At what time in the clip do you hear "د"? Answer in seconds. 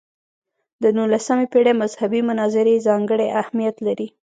0.81-0.83